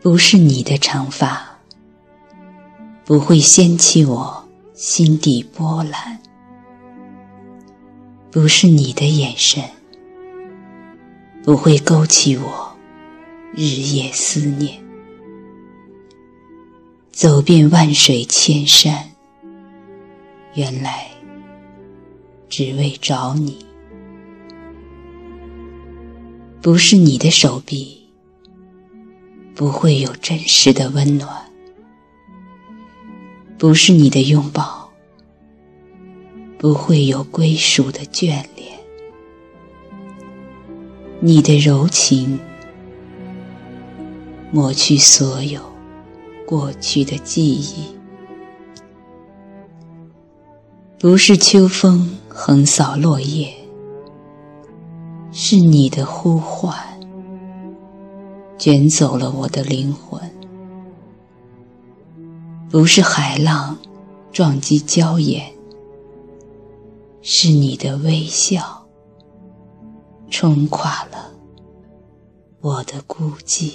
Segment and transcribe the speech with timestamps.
[0.00, 1.58] 不是你的长发，
[3.04, 6.18] 不会掀起我心底波澜；
[8.30, 9.62] 不是你的眼神，
[11.42, 12.76] 不会勾起我
[13.52, 14.80] 日夜思念。
[17.10, 19.10] 走遍万水千山，
[20.54, 21.08] 原来
[22.48, 23.66] 只为找你。
[26.62, 27.97] 不是你的手臂。
[29.58, 31.28] 不会有真实的温暖，
[33.58, 34.88] 不是你的拥抱；
[36.56, 38.78] 不会有归属的眷恋，
[41.18, 42.38] 你的柔情
[44.52, 45.60] 抹去所有
[46.46, 47.86] 过去的记忆。
[51.00, 53.52] 不是秋风横扫落叶，
[55.32, 56.97] 是你的呼唤。
[58.58, 60.20] 卷走了我的灵魂，
[62.68, 63.78] 不是海浪
[64.32, 65.52] 撞击礁岩，
[67.22, 68.84] 是你的微笑
[70.28, 71.30] 冲垮了
[72.60, 73.74] 我的孤寂。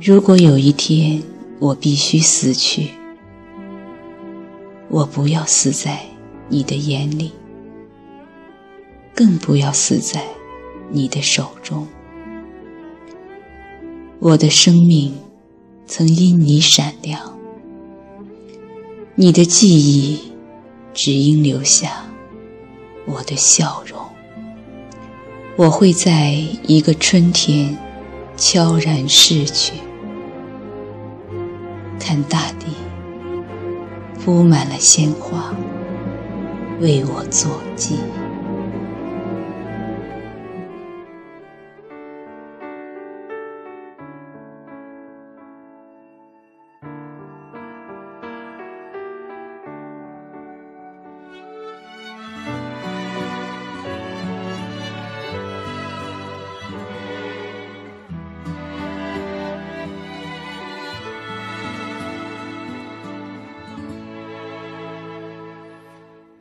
[0.00, 1.22] 如果有一天
[1.60, 2.90] 我必须死去，
[4.90, 6.00] 我不要死在
[6.48, 7.30] 你的眼里，
[9.14, 10.24] 更不要死在。
[10.90, 11.86] 你的手中，
[14.18, 15.14] 我的生命
[15.86, 17.36] 曾因你闪亮，
[19.14, 20.32] 你的记忆
[20.94, 22.04] 只应留下
[23.04, 24.00] 我的笑容。
[25.56, 26.32] 我会在
[26.66, 27.76] 一个春天
[28.36, 29.72] 悄然逝去，
[31.98, 32.66] 看大地
[34.22, 35.54] 铺满了鲜花，
[36.80, 37.96] 为我作记。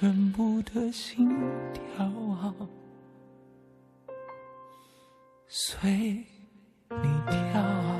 [0.00, 1.28] 全部的心
[1.94, 2.10] 跳，
[5.46, 6.24] 随
[6.88, 7.99] 你跳。